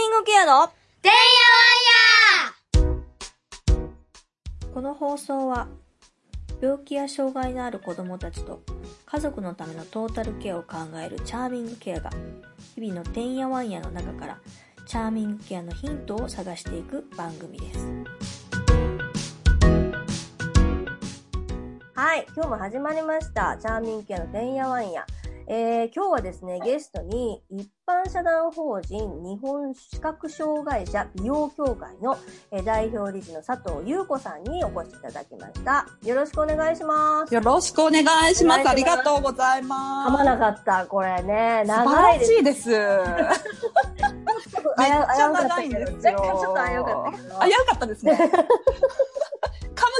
[0.00, 0.66] ミングケアの
[1.02, 1.18] てんや
[2.80, 5.68] わんやこの放送は
[6.58, 8.62] 病気や障害のある子供たちと
[9.04, 12.08] 家族のためのトータルケアを考えるチャーミングケアが
[12.74, 14.38] 日々のてんやわんやの中から
[14.86, 17.86] チャーミングケアのヒントを探していく番組です。
[21.94, 23.58] はい、今日も始まりました。
[23.58, 25.04] チャーミングケアのてんやわんや。
[25.52, 32.16] えー、今日はですね、ゲストに一般社団法人日本視覚障害者美容協会の、
[32.52, 35.88] えー代表理事の佐藤優子さんにお越しいただきました。
[36.04, 37.34] よろしくお願いします。
[37.34, 38.60] よろしくお願いします。
[38.60, 40.08] ますありがとうござい噛ま。
[40.08, 41.64] ますなかった、これね。
[41.66, 42.30] 素晴長いです。
[42.30, 42.68] らしいです。
[42.70, 42.78] めっ
[44.88, 46.00] ちゃ長いんですよ。
[46.00, 46.14] ちょっと危
[46.76, 47.24] うかったけど。
[47.24, 47.30] 危う
[47.66, 48.12] かったですね。
[48.12, 48.28] 噛む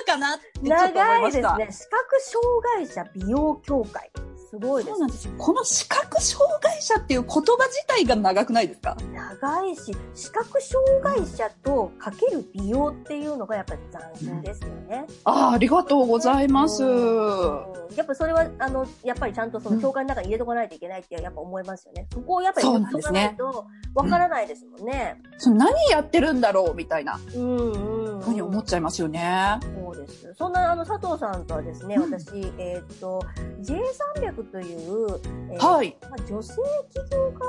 [0.07, 1.57] かなってちょっと思い長いました。
[1.57, 1.73] ですね。
[1.73, 4.13] 視覚障害者美容協会。
[4.51, 5.33] すごいですそうなんですよ。
[5.39, 8.97] この視覚障害者っていう言葉自体が長くないですか？
[9.41, 13.81] 長いし、視覚障害者とかける美容っていうのがやっぱり
[14.19, 15.07] 斬新ですよね。
[15.25, 16.85] ああ、ありがとうございます。
[16.85, 22.07] うんやっぱそれは、あの、やっぱりちゃんとその教会の中に入れとかないといけないってやっぱ思いますよね。
[22.13, 25.21] そこをやっぱりそう言っとかないとわからないですもんね。
[25.39, 28.21] その何やってるんだろうみたいなうんうん、うん。
[28.21, 29.59] ふうに思っちゃいますよね。
[29.83, 30.35] そうです。
[30.39, 33.21] そんな、あの、佐藤さんとはですね、うん私、えーっと、
[33.63, 35.21] J300 という、
[35.53, 35.97] えーはい。
[36.03, 36.55] まあ、女性
[36.91, 37.41] 起業家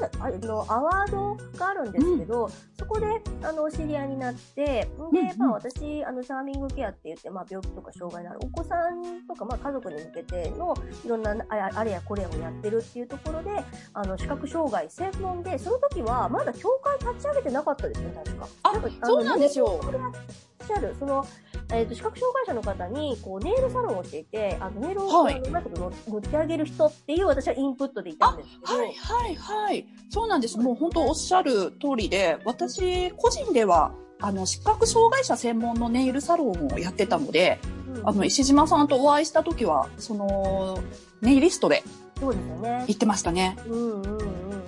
[0.00, 3.06] だけだ、あの、アワードがあるんですけど、そこで、
[3.42, 13.50] あの、お知り合いになって、で、うんうんまあ、私、あの、チャーミングケアって言って、まあ、病気とか障害のあるお子さんとか、まあ、家族に向けての、いろんな、あれやこれやをやってるっていうところで、
[13.92, 18.48] あの、視覚障害専門で、その時は、まだ協会立ち上げてなかったですね、確か。
[18.62, 18.72] あ
[19.04, 19.80] そうなんですよ。
[21.72, 29.86] えっ、と、視覚障害者の方に、こう、ネイルサロンをしていて、あの、ネイルを、はいうまくの塗ってあげる人っていう、私はインプットでいたんですけど、はいはいはい。
[30.08, 30.58] そうなんです。
[30.58, 37.58] もう本当おっしゃる通りで、私個人では、あの、視覚障害者専門のネイルサロンをやってたので、
[37.94, 40.78] うんあの、石島さんとお会いした時は、その、
[41.20, 41.82] ネイリストで
[42.18, 42.84] そうですよね。
[42.88, 43.56] 行ってましたね。
[43.68, 44.18] うんうん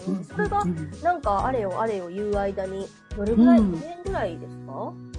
[0.09, 0.25] うん。
[0.25, 4.93] それがう、んなんか、あれよあれよ言う間に、どれぐらい、うん2年ぐらいですか？
[5.15, 5.19] で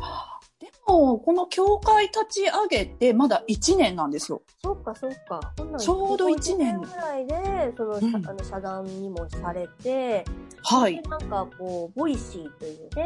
[0.87, 4.41] も、この協会立ち上げてまだ1年なんですよ。
[4.63, 5.39] そっかそっか。
[5.77, 10.25] ちょうど一年ぐらいで、その、うんあの、社団にもされて、
[10.63, 11.09] はいで。
[11.09, 13.05] なんかこう、 Voicy というね、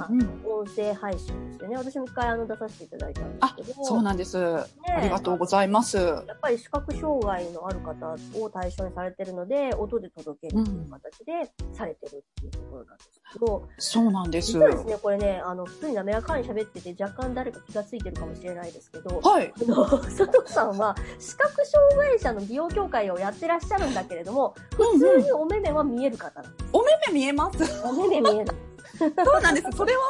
[0.00, 0.42] あうんうん。
[0.42, 1.76] の音声配信ですよね。
[1.76, 4.38] 私も一回あの出させていただいたんですあけど。、そうなんです。
[4.38, 5.96] ねありがとうございます。
[5.96, 14.52] やっぱり視覚障害のある方を対象にされてるので、音で届けるっていう形でされてるっていうところなんですけど、そうなんです。
[14.52, 19.52] 実はですね、これね、あの、普通に滑らかに喋ってて、若干誰か気がついてるかもしれないですけど、はい。
[19.56, 26.66] あの、佐藤さんは視覚障害者の美容協会をやってらっしゃるんだけれども、普通にお目目は見える方なんです。
[26.72, 27.86] お目目見えます。
[27.86, 28.52] お目目見える。
[29.24, 29.68] そうなんです。
[29.76, 30.00] それを、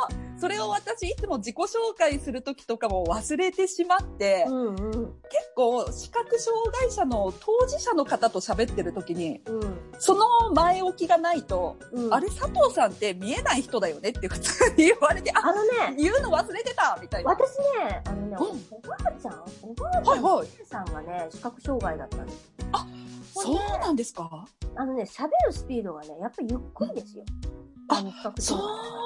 [0.45, 4.75] それを私いつも自己紹介するときとかも忘れてしまって、うんうん。
[4.75, 4.85] 結
[5.57, 9.79] 構視覚障害者の当事者の方と喋ってるときに、うん。
[9.99, 12.13] その前置きがないと、うん。
[12.13, 17.31] あれ佐藤さんって見えない人だよねって普通に言われて、あ、あのね、言うの忘れてたみたいな。
[17.31, 19.43] 私ね、あのね、うおばあちゃん？
[19.63, 20.49] おばあちゃんのおはいはい。
[20.59, 22.53] 姉さんがね、視覚障害だったんです。
[23.33, 24.45] そうなんですか？
[24.77, 27.25] あのね、喋るスピードがね、やっぱりゆっくりですよ。
[27.35, 28.57] あの視覚そ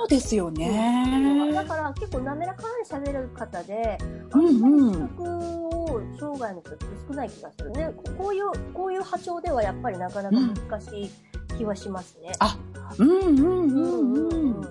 [0.04, 1.52] うですよね。
[1.54, 3.98] だから結構滑らかに喋る方で、
[4.32, 7.90] うんうんを障害の人って少ない気がするね。
[7.96, 10.36] ここういう、こういう波長ではやっぱりなかなか
[10.68, 11.10] 難しい
[11.56, 12.32] 気はしますね。
[12.38, 12.56] あ
[12.98, 14.68] うんうんううんうん。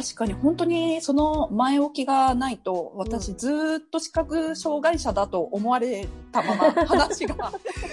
[0.00, 7.52] 確かに本当にその前置きがないと、私ずーっと視覚障害者だと思われたまま話が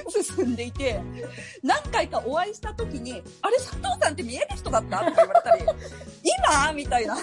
[0.10, 1.02] 進んでいて、
[1.64, 5.00] 何回かお会いした時に、あれ佐藤さんって見える人だった？
[5.00, 5.66] とか言われたり、
[6.64, 6.72] 今？
[6.72, 7.18] みたいな。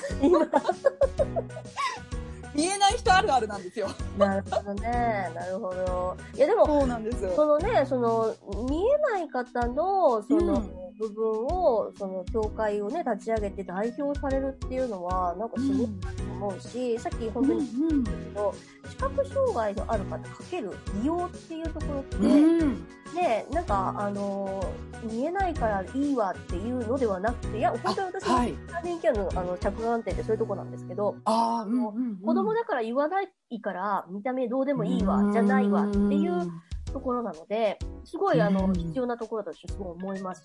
[2.54, 3.88] 見えない人あるあるなんですよ。
[4.16, 5.30] なるほどね。
[5.34, 6.16] なるほど。
[6.34, 7.34] いやでも、そうなんです。
[7.34, 8.34] そのね、その、
[8.68, 18.54] 見えない方の、その、うん部分を、その、協会をね、立ち上げて代表されるっていうのは、なんかすごいと思うし、さっき本当に言ったけど、
[18.88, 22.86] 視覚障害のある方かける美容っていうところって、うん。
[23.14, 28.54] ね、なんか、あのー見えないからいいわっていうのではなくて、いや、本当に私のはい。
[28.82, 32.16] 年期のあの着眼点ってそういうとこなんですけど、ああ、うんうんうん。
[32.24, 33.28] 子供だから言わない
[33.60, 36.50] から見た目どうでもいいわ、じゃないわっていう
[36.94, 40.44] ところなので、すごいあの、うん必要なところだとすごい思います。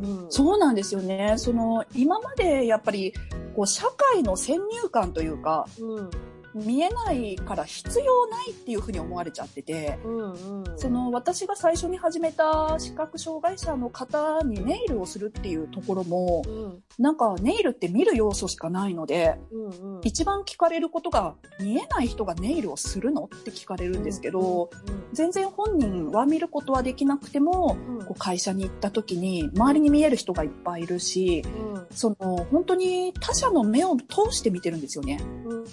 [0.00, 0.26] うん。
[0.28, 1.34] そうなんですよね。
[1.38, 3.14] その、今までやっぱり、
[3.56, 6.10] こう、社会の先入観というか、うん。
[6.54, 10.78] 見えないから必要ないっていうふうに思われちゃってて、うんうん。
[10.78, 20.00] その私が最初に始めた視覚障害者の方にネイルをするっていうところも、うんなんかネイルって見る要素しかないので、うんうん。
[20.02, 24.70] 一番聞かれることが見えない人がネイルをするのって聞かれるんですけど、
[25.12, 35.20] 全然本人は見ることはできなくても、うんこう会社に行った時に周りに見える人がいっぱいいるし、うんその本当に他者の目を通して見てるんですよね。
[35.44, 35.64] うんうんうん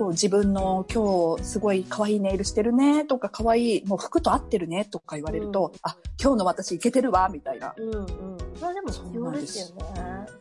[0.00, 7.74] こう自分の今日すごい可愛いネイルしてるねとか可愛いもう服と合ってるねとか言われると、うんあ、今日の私いけてるわみたいな。
[7.76, 8.06] うんうん。
[8.62, 9.84] まあでも必要ですよね。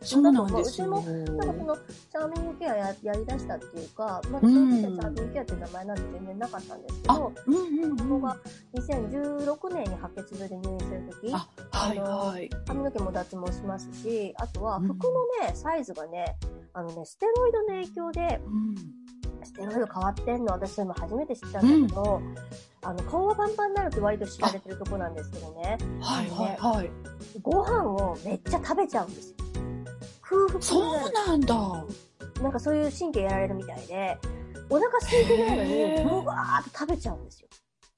[0.02, 0.88] そうなんですよ。
[0.88, 7.98] うちも、なんかその、チャーミングケアややりだしたっていうか、まあ、うんその時はチャーミングケアっていう名前なんて全然なかったんですけあど、、うんうんうん。
[7.98, 8.38] 子が
[8.76, 12.50] 2016年に白血病で入院する時あ、はいはい。
[12.66, 16.38] 髪の毛も脱毛しますし、あとはうん服のね、サイズがね、
[16.74, 18.99] あのね、ステロイドの影響で、うん
[19.60, 22.22] ステロイド変わってんの私も初めて知ったんだけど、
[22.82, 26.92] あの、顔がパンパンになるって割と知られてるとこなんですけどね、はいはいはい。
[27.42, 29.36] ご飯をめっちゃ食べちゃうんですよ。
[30.22, 31.86] 空腹そうなんだ。
[32.42, 34.18] なんかそういう神経やられるみたいで、
[34.70, 37.50] お腹空いてないのに、へーぐわーっと食べちゃうんですよ。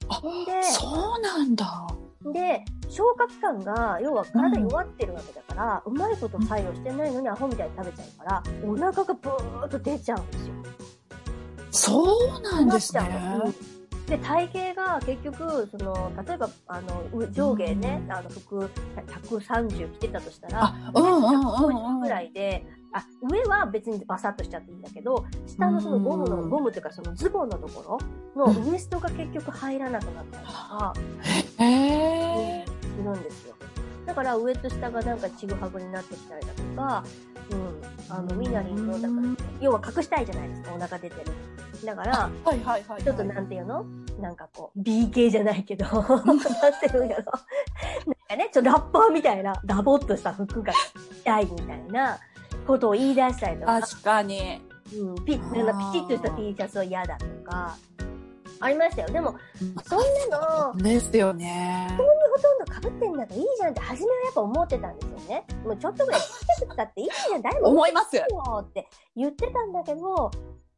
[0.08, 1.86] あで、そうなんだ。
[2.32, 10.54] で、消化器官が、要は体弱ってるわけだから、うまいこと作用してないのにアホみたいに食べちゃうから、お腹がブーっと出ちゃうんですよ。
[11.72, 13.02] そうなんですね
[14.06, 18.68] で、体型が結局、その、例えば、あの、う上下ね、あの、服
[19.06, 22.00] 130着てたとしたら、あ、うんうんうん150うん。
[22.00, 27.98] ぐらいで、あ、上は別にバサッとしちゃっていいんだけど、下のそのゴムの、うんゴムっていうかそのズボンのとこ
[28.36, 30.94] ろのウエストが結局入らなくなったりとか、
[31.58, 32.64] へえ。
[32.66, 33.54] するんですよ。
[34.04, 37.04] だから上と下がなんかちぐはぐになってきたりだとか、
[37.50, 39.22] うん、あの、みなりんの、だから、
[39.60, 41.32] 要は隠したいじゃないですか、お腹出てる。
[41.84, 43.02] だから、はいはいはい。
[43.02, 43.84] ちょっとなんていうの？
[44.20, 46.46] なんかこう、B 系じゃないけど、なんて
[46.86, 47.24] いうんやろ。
[48.06, 52.18] なんかね、ちょっとラッパーみたいな、ダボっとした服が着たいみたいな
[52.66, 54.62] ことを言い出したりとか、確かに。
[54.94, 57.76] うん、ピッ、なんかピチッとした T シャツは嫌だとか、
[58.60, 59.08] ありましたよ。
[59.08, 59.34] でも、
[59.84, 59.98] そん
[60.30, 61.88] なの、ですよね。
[61.98, 62.04] ほ
[62.40, 65.44] とんど被ってんだからいいじゃんって初めはやっぱ思ってたんですよね。
[65.64, 66.26] もうちょっとぐらいちっ
[66.60, 68.16] ちゃくたっていいじゃん、誰も思います。
[68.16, 68.24] よ
[68.60, 68.86] って
[69.16, 70.30] 言ってたんだけど、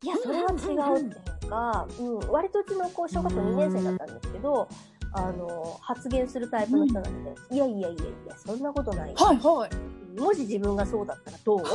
[0.05, 0.55] いや、それは違
[1.01, 1.17] うって
[1.47, 4.69] いうか、うん、割とうちの子、小学校2年生だったんですけど、
[5.13, 7.97] あの、発言するタイプの人なので、いやいやいやい
[8.29, 9.15] や、そんなことない。
[9.15, 10.21] はいはい。
[10.21, 11.63] もし自分がそうだったらどう？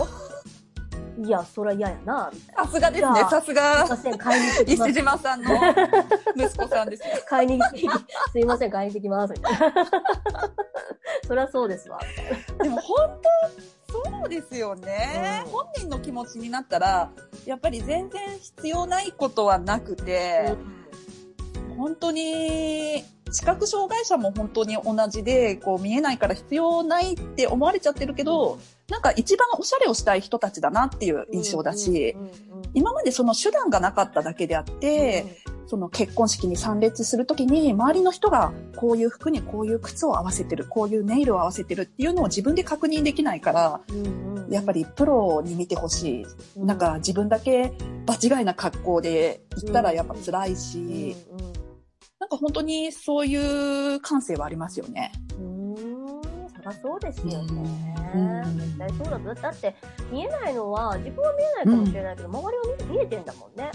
[1.26, 2.64] いや、そりゃ嫌やな、みたいな。
[2.66, 3.98] さすがですねさすがすいま。
[3.98, 4.90] せん、買いに行ってきます。
[4.92, 5.50] 石島さんの
[6.36, 7.14] 息子さんですよ。
[7.28, 8.06] 買いに行ってきます。
[8.32, 9.34] すいません、買いに行ってきます。
[9.34, 9.74] みたいな
[11.28, 12.00] そりゃそうですわ。
[12.62, 13.30] でも本当、
[13.91, 15.51] そうですよね、うん。
[15.51, 17.12] 本人の気持ちになったら、
[17.45, 20.56] やっぱり全然必要ないことはなくて、
[21.77, 28.59] 本当に、視覚障害者も本当に同じで、こう見えないから必要ないって思われちゃってるけど、
[28.89, 32.21] なんか一番おしゃれをしたい人たちだなっていう印象だし、うん。
[32.21, 46.25] うんうん今までその手段がなかっただけであって、その結婚式に参列するときに、周りの人がこういう服にこういう靴を合わせてる、こういうネイルを合わせてるっていうのを自分で確認できないから、うんうんうんやっぱりプロに見てほし
[46.56, 46.60] い。
[46.60, 47.71] なんか自分だけ
[48.07, 51.16] 場違いな格好で行ったらやっぱ辛いし、
[52.19, 55.12] なんか本当にそういう感性はありますよね。
[56.81, 57.95] そうですよね。
[58.13, 59.42] うん絶対そうだと。
[59.42, 59.75] だって、
[60.12, 63.72] 見えないのは、自分は見えないかもしれないけど、周りは見見えてんだもんね。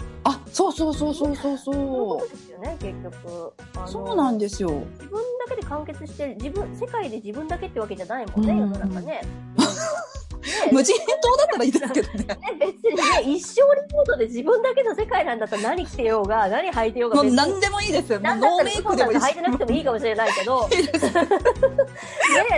[0.55, 3.53] あ、そうそうそうそうそうそうそとですよね、結局。
[3.85, 4.69] そうなんですよ。
[4.69, 9.05] 自分だけで完結してる、自分、世界で自分だけってわけじゃないもんね、うん世の中ね。
[9.05, 9.21] ね
[10.71, 12.25] 無人島だったらいいですけどね。
[12.25, 13.03] ね別にね、
[13.35, 18.19] 一生リモートで自分だけの世界なんだったら何着てようが、何履いてようがもう何でもいいですよ。
[18.19, 19.23] ノーメイクでもいいし。
[19.23, 20.77] 履いてなくてもいいかもしれないけど、ね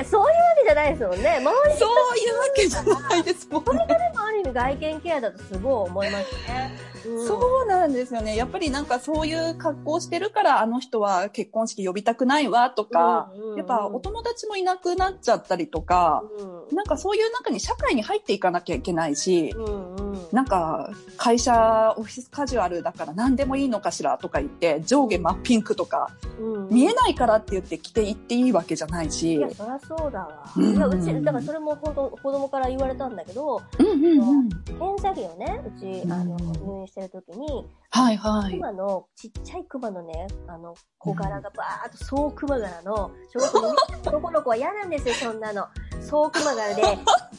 [0.10, 1.38] そういうわけじゃないですよね。
[1.38, 3.72] 周りそういうわけじゃないですもんね。
[4.16, 6.72] もある意味外見ケアだとすごい思いますね。
[7.06, 8.36] うんそうなんですよね。
[8.36, 16.24] やっぱりなんかそういう格好してるからあの人は結婚式呼びたくないわとか、うんうんうんやっぱお友達もいなくなっちゃったりとか、
[16.70, 29.36] うなんかそういう中に社会に入っていかなきゃいけないし、んうんうんなんか会社オフィスカジュアルだから何でもいいのかしらとか言って上下真っピンクとかうん見えないからって言って着ていっていいわけじゃないし。
[29.36, 30.44] いや、そりゃそうだわ。
[30.56, 34.50] うんいや、うち、だからそれも本当子供から言われたんだけど、うんうんうん。
[34.50, 38.54] 検査着をね、うち、あの、うん入院してる時に、はいはい。
[38.54, 43.74] 熊の、ちっちゃい熊のね、あの、小柄がバーっと総熊柄の、小学校に
[44.06, 45.68] 男の子は嫌なんですよ、そんなの。
[46.02, 46.82] 総熊柄で、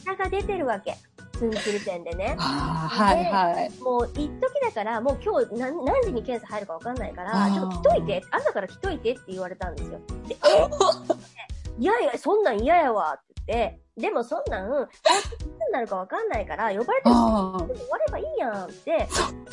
[0.05, 0.97] 下が出てるわけ。
[1.39, 2.35] ツンツル店でね。
[2.37, 3.71] はいはい。
[3.81, 10.01] もう一時だから、もう今日何何時に検査入るかわかんないから、ちょっと来といて、朝から来といてって言われたんですよ。
[10.27, 19.09] で、 えいやいや、そんなん嫌やわって言って、でもそんなん、いつになるかわかんないから、呼ばれてるあー終わればいいやんって、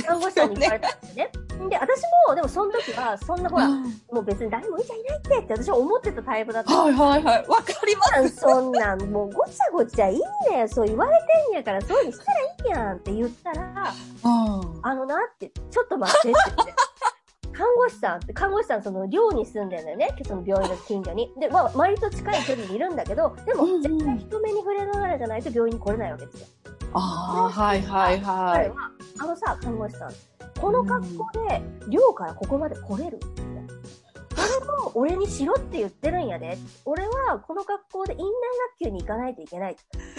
[0.06, 1.32] 看護師さんに言われたんですよね。
[1.70, 6.76] で、私も、でもその時は、そんなほら、もう別に誰もいちゃいないってって私は思ってたタイプだった。
[6.76, 7.48] はいはいはい。
[7.48, 8.36] わかります。
[8.36, 10.20] そんなん、もうごちゃごちゃいい
[10.52, 10.68] ねよ。
[10.68, 16.76] そう言われてんやから、そういうにしたらいいやんって言ったら、うんあのなって、ちょっと待ってって言って。
[17.56, 20.16] 看護師さんって、看護師さんその寮に住んでるんだよね。
[20.28, 21.32] その病院の近所に。
[21.40, 26.48] で、まあ、割と近い距離にいるんだけど、でも絶対人目に触れながらじゃないと病院に来れないわけですよ。
[26.94, 28.70] ああ、はいはいは彼い。
[28.70, 28.76] は、
[29.20, 30.12] あのさ、看護師さん、
[30.60, 33.20] この格好で寮からここまで来れる。
[34.36, 36.58] それも俺にしろって言ってるんやで。
[36.84, 38.26] 俺はこの格好で院内
[38.80, 39.78] 学級に行かないといけない。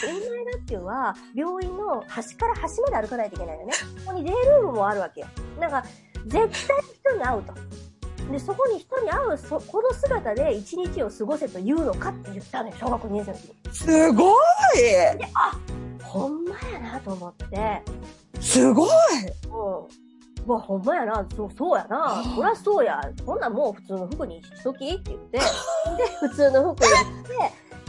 [0.09, 3.73] 院内学級は病院の端から端まで歩かないといけないよね。
[4.07, 5.27] ここにデイルームもあるわけよ。
[5.61, 5.85] なんか、
[6.27, 7.55] 絶対人に会うと。
[8.33, 13.75] で、そこに人に会う、そこの姿で一日を過ごせと言うのかって言ったのよ、小学校2年生の時に。
[13.75, 14.35] すごい！
[16.03, 17.83] ほんまやなと思って、
[18.41, 18.89] すごい！
[19.45, 19.49] う
[19.93, 20.07] ん。
[20.47, 25.45] うわ、ほんまやな、そう、そうやな、 そりゃそうや、こんなんもう普通の服にしときって言って、で、
[26.21, 26.95] 普通の服にし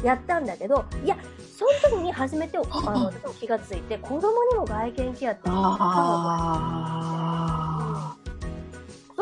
[0.01, 1.17] て、やったんだけど、いや、
[1.57, 7.26] その時に初めて、あの、気がついて、子供にも外見ケアって、あそう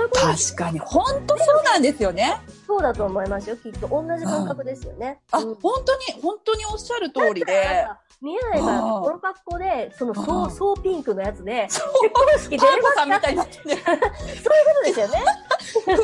[0.06, 0.80] いうことあ、確かに。
[0.80, 2.38] 本当そうなんですよね。
[2.66, 3.88] そうだと思いますよ、きっと。
[3.88, 5.20] 同じ感覚ですよね。
[5.32, 7.64] あ、うん本当に、本当におっしゃる通りで。
[7.86, 13.06] さ見えないから、この格好で、その、あそう、ーそうピンクのやつで、そう結婚式出れますか？
[13.06, 13.94] みたいになそういうこ
[14.78, 15.24] とですよね。
[15.74, 15.96] 着てれ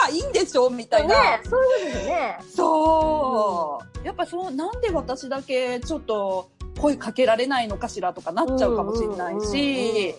[0.00, 0.70] ばいいんでしょ？
[0.70, 1.14] みたいな。
[1.20, 2.38] ねそういうことですよね。
[2.54, 4.06] そう。
[4.06, 6.48] やっぱそう、なんで私だけちょっと
[6.80, 10.14] 声かけられないのかしらとかなっちゃうかもしれないし、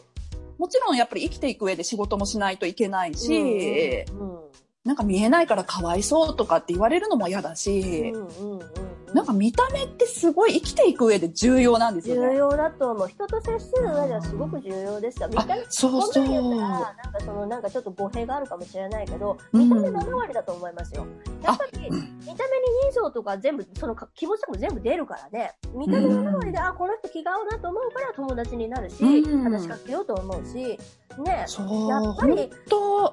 [0.57, 4.45] もちろんやっぱり生きていく上で仕事もしないといけないし、うんうん
[4.85, 8.84] なんか見えないからかわいそうとかって言われるのも嫌だし、うんうんうん
[9.15, 12.33] なんか見た目ってすごい生きていく上で重要なんですよね。
[12.33, 13.07] 重要だと思う。
[13.07, 15.29] 人と接する上ではすごく重要ですよ。
[15.29, 16.81] 見た目、そうそこんなん言ったら、う。
[16.81, 21.07] なんかその、なんかちょっと語弊があるかもしれないけど、うん見た目7割だと思いますよ。
[21.41, 25.53] やっぱり、うん見た目に人相とか全部、そのか気持ちとかも全部出るからね。
[25.73, 30.77] 見た目7割で、あ、この人気が合うなと思うから友達になるし、うん話しかけようと思うし、
[31.21, 31.43] ね。
[31.47, 31.89] そう。
[31.89, 32.37] やっぱり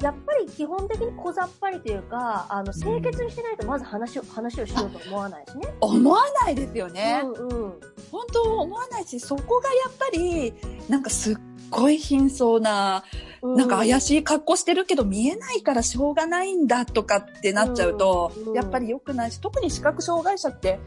[0.03, 5.75] やっぱり基本的に小ざっぱりというか、あの、清潔にしてないとまず話を、話をしようと思わないしね。
[5.97, 7.23] 思わないですよね。
[7.25, 7.73] うんうん。
[8.11, 10.55] 本当思わないし、そこがやっぱり、
[10.89, 11.37] なんかすっ
[11.71, 13.05] ごい貧相な、
[13.43, 20.79] うなんか怪しい格好してるけど見えないからしょうがないんだとかってなっちゃうとうん、やっぱり良くないし、特に視覚障害者って、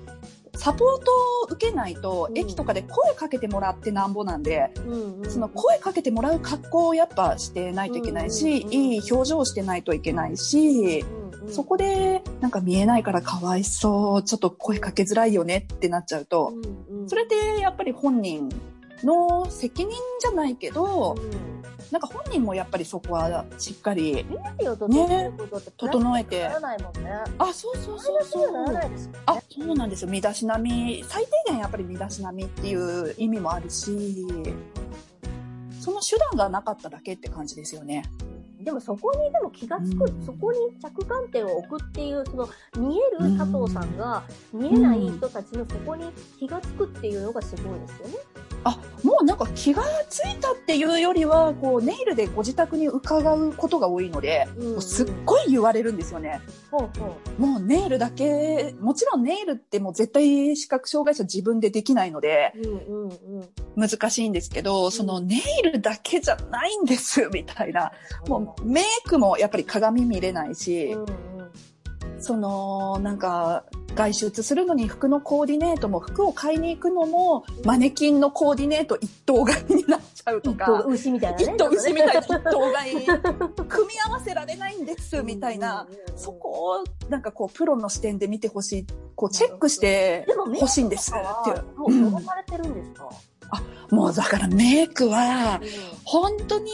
[0.58, 1.12] サポート
[1.44, 16.54] を受けないとう、ん駅とかで声かけてもらってなんぼなんで、うんうんその声かけてもらう格好をやっぱしてないといけないし、うんいい表情をしてないといけないし、うんうんそこでなんか見えないからかわいそう、ちょっと声かけづらいよねってなっちゃうと、
[16.90, 18.50] うんうんそれってやっぱり本人
[19.04, 21.16] の責任じゃないけど、
[21.92, 24.88] なんか本人もやっぱりそこはしっかり、見えるよと
[25.78, 26.46] 整えて。
[27.38, 28.74] あ、そうそうそうそう。
[28.74, 29.20] ないですよね。
[29.28, 30.10] あ、そうなんですよ。
[30.10, 34.26] 身だしなみ、最低限やっぱり身だしなみっていう意味もあるし、
[35.80, 38.04] その手段がなかっただけって感じですよね。
[38.66, 48.45] でもそこにでも気がつく、うんそこに着眼点を置くっていう、その見える佐藤さんが見えない人たちのそこに気がつくっていうのがすごいですよね。
[48.66, 56.42] あ、もうなんか気がついたっていうよりは、こう、ネイルでご自宅に伺うことが多いので、うんもうすっごい言われるんですよね。
[56.72, 62.68] ほうほもうネイルだけ、もちろんネイルってもう絶対視覚障害者自分でできないのでう。
[62.68, 63.90] うんうんうん。
[63.90, 67.92] 難しいんですけど、そのネイルだけじゃないんです、みたいな。
[68.28, 71.35] もうメイクもやっぱり鏡見れないし、うんうん
[72.20, 80.86] そのなんか外出するのに服のコーディネートも服を買いに行くのもマネキンのコーディネート一頭買いになっちゃうと一頭か。
[80.88, 81.44] 牛みたいなね。
[81.44, 85.88] 一頭牛みたいなな一頭買い、組み合わせられないんです、みたいな。。
[86.16, 91.78] そこをなんかこうプロの視点で見てほしい、こうチェックしてでもメイク欲しいんですっていう。
[91.78, 93.10] もうどうされてるんですか、
[93.92, 95.70] もうだからメイクはうん
[96.04, 96.72] 本当に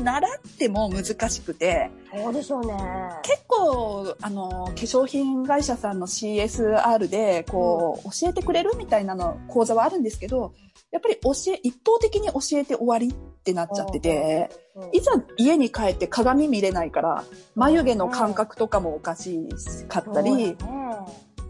[0.00, 2.74] 習っても難しくて、そうでしょうね。
[3.22, 10.52] 結構あの化粧品会社さんの CSR でこう、教えてくれるみたいなの講座はあるんですけど、
[10.90, 14.88] やっぱり教え、一方的に教えて終わりってなっちゃってて、うん。
[14.92, 19.48] いざ家に帰って鏡見れないから、眉毛の感覚とかもおかし
[19.88, 20.56] かったり、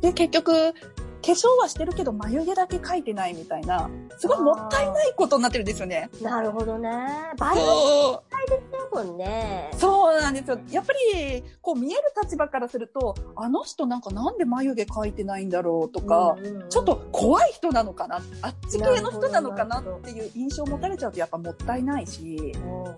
[0.03, 0.75] で、結局、
[1.23, 6.11] 粧はしてるけど眉毛だけ描いてないみたいな、すごいもったいないことになってるんですよね。
[6.23, 6.91] なるほどね。
[7.39, 8.31] バイトそう。
[8.91, 9.71] 多分ね。
[9.77, 10.59] そうなんですよ。
[10.71, 22.95] やっぱり、こう見える立場からすると、あの人なんかなんで眉毛描いてないんだろうとか、うんうんうんちょっと怖い人なのかな、あっち系の人なのかなっていう印象を持たれちゃうとやっぱもったいないし、うんうんうん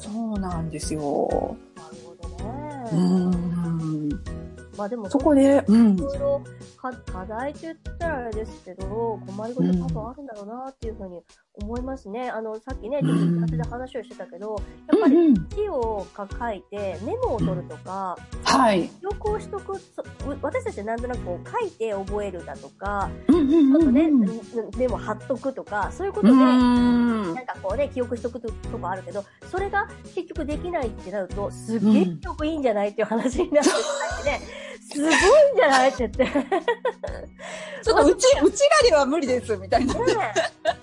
[0.00, 1.56] そうなんですよ。
[1.76, 2.90] なるほどね。
[2.90, 4.39] うん。
[4.80, 5.94] まあでもそこで、うん。
[5.94, 5.98] い。
[5.98, 6.42] ろいろ
[6.78, 11.20] 課課題って言ったらあれですけど、困りごと多分あるんだろうなっていうふうに
[11.62, 12.30] 思いますね。
[12.30, 14.56] あの、さっきね、ちょっと一発で話をしてたけど、
[14.90, 15.48] やっぱりうんうん。
[15.50, 18.88] 字を書いてメモを取るとか、はい。
[18.88, 20.02] 記憶をしとく、そ
[20.40, 24.30] 私たちなんとなくこう書いて覚えるだとか、うんうんちょっとね、うん
[24.78, 27.34] メモ貼っとくとか、そういうことうで、ん。
[27.34, 34.40] なんかこうね、記憶しとくととこあるけど、それが結局できないってなると、すっげえ記憶いいんじゃないっていう話になってきてね、
[34.94, 35.16] すごいん
[35.56, 36.24] じゃないって言って。
[36.24, 36.50] ね
[37.82, 39.94] ちょっとうち、うちらでは無理です、みたいな。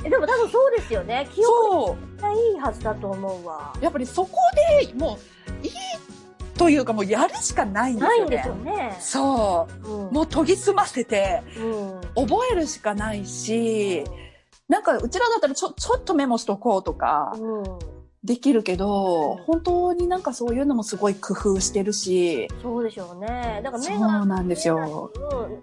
[0.03, 1.27] えでも多分そうですよね。
[1.33, 3.73] 記憶そがいいはずだと思うわ。
[3.79, 3.83] う。
[3.83, 4.37] やっぱりそこ
[4.79, 5.17] でも
[5.63, 5.71] う、いい
[6.57, 8.17] というかもうやるしかないんですよね。
[8.17, 8.97] ないんですよね。
[8.99, 9.87] そう。
[9.87, 10.13] うん。
[10.13, 12.27] もう研ぎ澄ませて、うん。
[12.27, 14.03] 覚えるしかないし、
[14.67, 17.63] なんかうちらだったらちょ、ちょっとメモしとこうとかうん。
[18.23, 23.61] できるけど、うん本当になんかそういうのもすごい工夫してるし、そうでしょうね。
[23.63, 25.11] だからそう目が、なんですよ。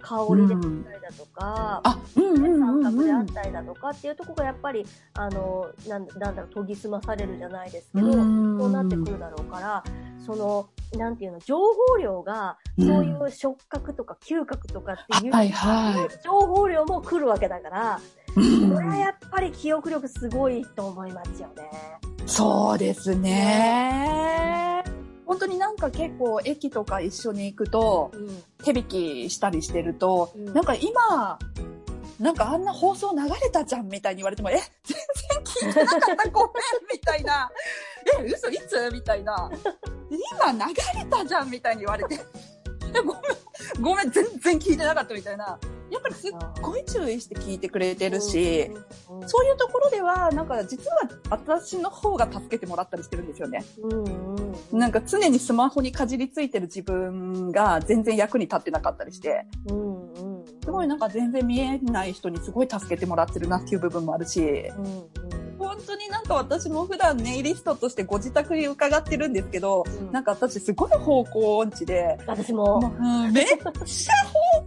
[0.01, 2.95] 香りであったりだとか、あ、うんうん感うんうん。
[2.95, 9.83] 覚であったりだとかっていうところがやっぱり、あの、なんなんだろう、研ぎ澄まされるじゃないですけど、うんそうなってくるだろうから、
[10.25, 17.99] その、なんていうの、情報量が、そういう触覚とか嗅覚とかっていう、はいは情報量も来るわけだから、
[18.33, 22.14] これはやっぱり記憶力すごいと思いますよね。
[22.25, 24.83] そうですね。
[25.25, 28.43] 本当になんか結構駅とか一緒に行くと、うん。
[28.63, 31.39] 手引きしたりしてると、うんなんか今、
[32.19, 34.97] なんかあんな放送流れたじゃんみたいに言われても、え、 全
[35.65, 36.51] 然聞いてなかった、ごめん
[36.93, 37.49] みたいな。
[38.19, 38.49] え、嘘？
[38.49, 38.89] いつ？
[38.91, 39.51] みたいな。
[40.09, 42.15] 今流れたじゃんみたいに言われて。
[42.93, 43.23] え、 ごめん、
[43.81, 45.59] ごめん、全然聞いてなかったみたいな。
[45.91, 48.71] やっぱりすっごい注意して聞いてくれてるし、
[49.27, 53.63] そういうところでは、なんか実は私の方が助けてもらったりしてるんですよね。
[53.81, 54.35] うん
[54.71, 70.11] なんか常にスマホにかじりついてる自分が全然役に立ってなかったりして、うんうん、すごいなんか全然見えない人にすごい助けてもらってるなっていう部分もあるし、うんうん本当になんか私も普段ネイリストとしてご自宅に伺ってるんですけど、うん。
[70.11, 73.71] なんか私すごい方向音痴で、私も、もめっちゃ方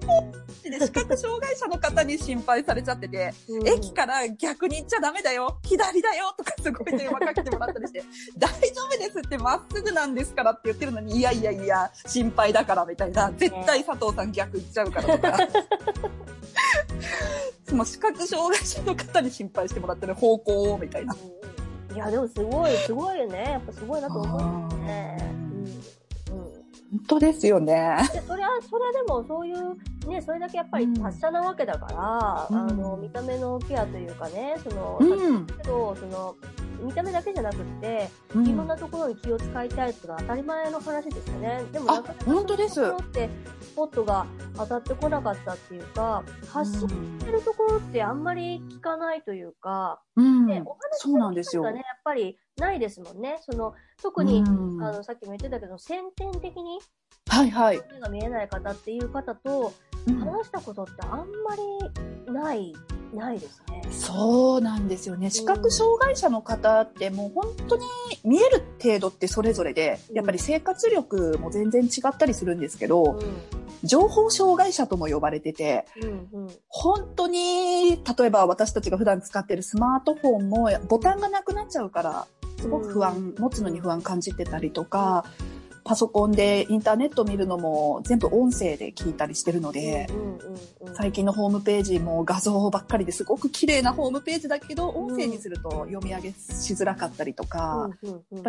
[0.06, 0.32] 向音
[0.62, 3.68] 痴で視覚障害者の方に心配されちゃってて、うん。
[3.68, 8.02] 駅から逆に行っちゃダメだよ左だよとかすごい電話かけてもらったりして、
[8.36, 15.38] 大丈夫ですってまっすぐなんですからって言ってるのに、いやいやいや、心配だからみたいな、絶対佐藤さん逆行っちゃうからとか。
[17.74, 21.14] もう視覚障害者の方に心配してもらってる方向をみたいな。
[21.94, 23.44] いや、でもすごい、すごいよね。
[23.52, 25.18] やっぱすごいなと思いますね。
[25.20, 25.38] うんうん
[26.90, 27.98] 本当ですよね。
[28.12, 31.86] でそれは、それはでもそういう、ね、それだけやっぱり達者なわけだか
[32.50, 35.46] ら、うんあの、見た目のケアというかね、その、うん。
[35.46, 36.34] けど、その、
[36.82, 41.62] 見た目だけじゃなくって、うんいろんなところに気を使いたいっていうのは当たり前の話ですよね。
[41.72, 42.82] でもあなかなか本当ですス
[43.74, 44.26] ポットが
[44.58, 50.46] 当たってこなかったっていうか、発信してるところってあんまり聞かないというか、うん。
[50.46, 53.38] ね、お話そうなんですよがね、やっぱりないですもんね。
[53.40, 56.80] その、特に、うんあの、さっきも言ってたけど、先天的に
[57.28, 57.80] はいはい。
[57.92, 59.72] 目が見えない方っていう方と
[60.06, 61.24] うん話したことってあんま
[62.26, 62.74] りない、
[63.14, 63.82] ないですね。
[63.90, 65.30] そうなんですよね。
[65.30, 67.84] 視覚障害者の方ってもう本当に
[68.24, 73.20] 見える程度ってそれぞれで、やっぱり生活力も全然違ったりするんですけうど、ん、
[73.84, 76.48] 情報障害者とも呼ばれてて、うん、うん。
[76.68, 82.26] 本当に、例えば私たちが普段使ってるスマートフォンもボタンがなくなっちゃうから、
[82.58, 85.24] すごく不安、持つのに不安感じてたりとか、
[85.88, 90.94] パソコンでインターネット見るのも全部音声で聞いたりしてるので、うん、うん、うん。
[90.94, 97.88] 最近のホームページも画像ばっかりですごく綺麗なホームページだけど、うん音声にすると読み上げしづらかったりとか、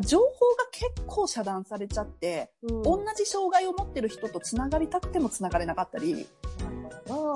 [0.02, 2.84] 情報が結構遮断されちゃって、うん。
[2.84, 6.28] 同じ障害を持ってる人と繋がりたくても繋がれなかったり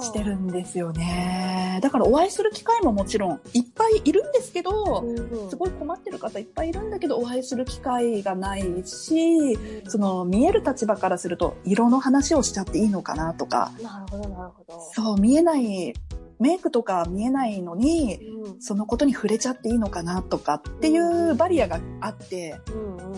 [0.02, 1.80] してるんですよね。
[1.82, 9.58] だからお会いする機会ももちろんいっぱいいるんですけど、うん、すごい困ってる方いっぱいいるんだけど、お会いする機会がないし、
[9.94, 14.90] その見える立場からすると色の話をしちゃっていいのかなとか、なるほど、なるほど。
[14.92, 15.94] そう見えない、
[16.40, 23.18] メイクとか見えないのに、うん、そのことに触れちゃっていいのかなとかっていうバリアがあって、うん、うん、うん。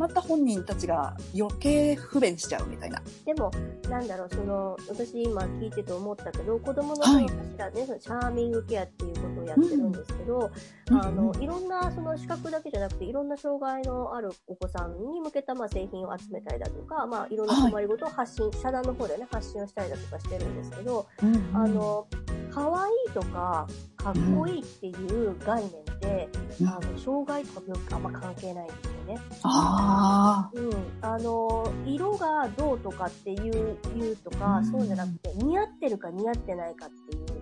[0.00, 3.02] また本人たちが余計不便しちゃうみたいな。
[3.26, 3.50] でも、
[3.90, 7.24] なんだろう、その、私今聞いてて思ったけど、子供のはい。
[7.26, 10.50] 頃からね、そのチャーミングケアっていうことをやってるんですけど、
[10.90, 21.06] うんあの、いろんな、その視覚だけじゃなくて、いろんな障害のあるお子さんに向けた、まあ、製品を集めたりだとか、まあ、いろんな困りごとを発信、社団の方でね、発信をしたりだとかしてるんですけど、
[21.52, 22.06] あの、
[22.50, 23.66] 可愛いとか、
[24.02, 26.28] かっこいいっていう概念って、
[26.60, 26.68] うん。
[26.68, 29.20] あの、障害とか病気とあんま関係ないんですよね。
[29.42, 34.66] あうん、あの色がどうとかっていう言うとか、うん。
[34.66, 37.39] そうじゃなくて似合ってるか似合ってないかっていう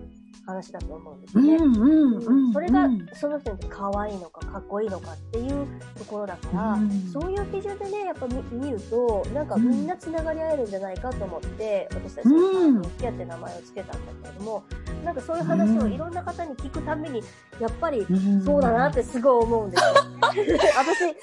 [0.49, 1.55] 話だと思うんですね。
[1.55, 2.53] うんうんうん。
[2.53, 14.63] それがうんその人にとって可愛いのかかっこいいのかっていうところだから、うんそういう基準でねやっぱ見見るとなんかうんみんなつながり合えるんじゃないかと思って、私たちうんが「キア」って名前を付けたんだけれども
[15.03, 17.23] なんかそういう話をいろんな方に聞くたびに
[17.59, 19.89] やっぱりうんそうだなってすごい思うんですよ。
[20.19, 20.39] 私、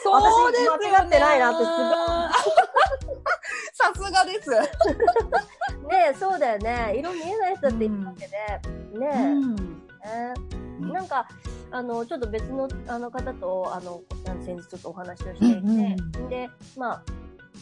[0.02, 3.16] そうですよ私間違ってないなってすごい
[3.72, 4.50] さすがです。
[5.88, 6.94] ねえ、そうだよね。
[6.98, 9.08] 色見えない人っているわけで、ね。
[9.12, 9.56] え、うん。
[9.56, 11.28] ねなんか、
[11.70, 14.02] あの、ちょっと別のあの方と、あの、
[14.44, 16.28] 先日ちょっとお話をしていて、うん。
[16.28, 17.02] で、まあ、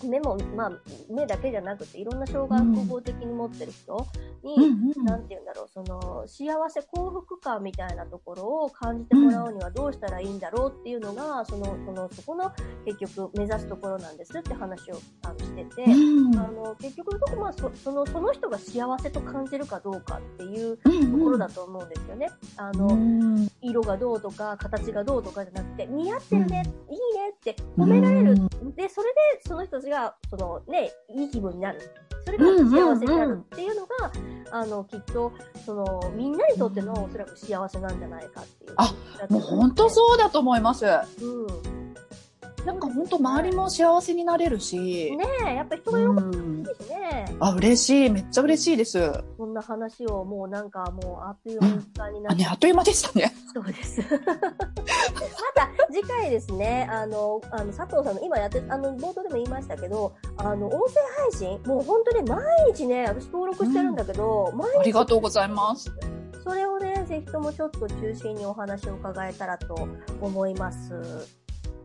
[0.02, 0.72] 目も、まあ、
[1.10, 4.06] 目だけじゃなくて、いろんな障害を複合的に持ってる人
[4.42, 5.04] に、うんうん。
[5.04, 12.50] なんて言うんだろう、その、幸せ、幸福感みたいなところを感じてもらうにはどうしたらいいんだろうっていうのが、その、その、そこの
[12.84, 16.38] 結局目指すところなんですって話をあのしてて、うん。
[16.38, 22.30] あの結局のところ、まあ、そそのその人が幸せと感じるかどうかっていううんところだと思うんですよね。
[22.56, 23.48] あの、うん。
[23.60, 28.34] 色がどうとか形がどうとかじゃなくて似合ってるね、いいねって褒められる、
[28.76, 31.80] でそれでその人たちがそのねいい気分になる
[32.24, 34.10] それが幸せになるっていうのが、
[34.50, 35.30] あのきっと
[35.66, 38.74] そのみんなにとってのおそらく幸せなんじゃないかっていう。
[38.76, 38.94] あ
[39.28, 40.86] もう本当そうだと思います。
[40.86, 40.94] うん。
[42.64, 45.14] なんか本当周りも幸せになれるし。
[45.16, 47.26] ねえ、やっぱ人が喜うんぶしね。
[47.38, 48.10] あ、嬉しい。
[48.10, 49.12] めっちゃ嬉しいです。
[49.36, 53.34] こんな話をもうなんかもうあっという間になあ、ってね、あっという間でしたね。
[53.52, 54.00] そうです。
[54.00, 54.06] ま
[55.54, 61.00] た次回ですね、あの、あの佐藤さんの今やって、あの、冒頭でも言いましたけど、あの、音声
[61.30, 65.92] 配信、もう本当に毎日ね、私登録してるんだけど、毎日ありがとうございます。
[66.42, 69.88] それをね、ぜひともちょっと中心にお話を伺えたらと
[70.20, 71.43] 思います。